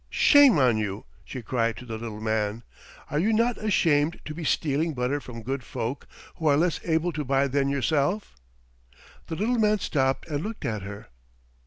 [0.09, 2.63] "Shame on you," she cried to the little man.
[3.11, 7.11] "Are you not ashamed to be stealing butter from good folk who are less able
[7.13, 8.35] to buy than yourself."
[9.27, 11.09] The little man stopped and looked at her.